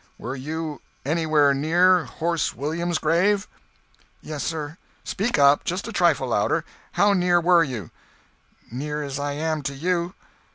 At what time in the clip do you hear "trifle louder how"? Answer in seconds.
5.93-7.13